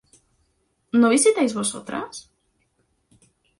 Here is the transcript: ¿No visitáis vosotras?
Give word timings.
¿No 0.99 1.07
visitáis 1.15 1.53
vosotras? 1.59 2.13